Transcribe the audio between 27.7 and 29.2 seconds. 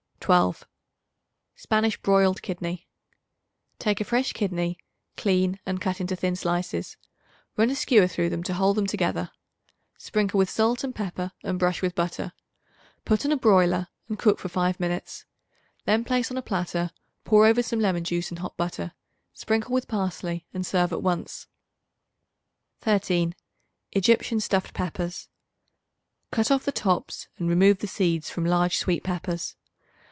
the seeds from large sweet